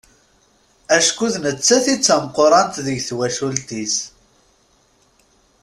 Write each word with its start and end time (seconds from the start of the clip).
Acku 0.95 1.27
d 1.33 1.35
nettat 1.43 1.85
i 1.93 1.95
d 1.97 2.01
tameqqrant 2.05 2.75
deg 2.85 2.97
twacult-is. 3.07 3.97